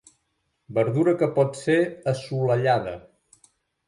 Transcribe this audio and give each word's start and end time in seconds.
Verdura 0.77 1.11
que 1.19 1.27
pot 1.35 1.59
ser 1.59 1.75
assolellada. 2.13 2.95